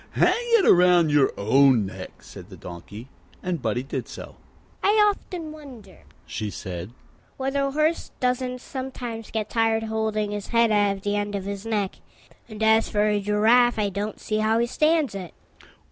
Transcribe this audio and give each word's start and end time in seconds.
"Hang 0.13 0.33
it 0.57 0.67
round 0.67 1.11
your 1.11 1.31
own 1.37 1.85
neck," 1.85 2.23
said 2.23 2.49
the 2.49 2.57
Donkey, 2.57 3.07
and 3.43 3.61
Buddie 3.61 3.83
did 3.83 4.07
so. 4.07 4.35
"I 4.81 4.93
often 5.07 5.51
wonder," 5.51 5.99
she 6.25 6.49
said, 6.49 6.89
"whether 7.37 7.61
a 7.61 7.69
horse 7.69 8.09
doesn't 8.19 8.61
sometimes 8.61 9.29
get 9.29 9.47
tired 9.51 9.83
holding 9.83 10.31
his 10.31 10.47
head 10.47 10.71
out 10.71 10.97
at 10.97 11.03
the 11.03 11.15
end 11.15 11.35
of 11.35 11.43
his 11.45 11.67
neck. 11.67 11.97
And 12.49 12.63
as 12.63 12.89
for 12.89 13.07
a 13.09 13.21
giraffe, 13.21 13.77
I 13.77 13.89
don't 13.89 14.19
see 14.19 14.37
how 14.39 14.57
he 14.57 14.65
stands 14.65 15.13
it." 15.13 15.35